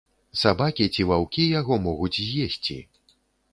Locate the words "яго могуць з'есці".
1.59-2.81